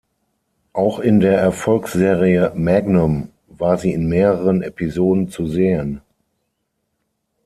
Auch 0.73 0.97
in 0.97 1.19
der 1.19 1.37
Erfolgsserie 1.37 2.53
"Magnum" 2.55 3.29
war 3.49 3.77
sie 3.77 3.93
in 3.93 4.07
mehreren 4.09 4.63
Episoden 4.63 5.29
zu 5.29 5.45
sehen. 5.45 6.01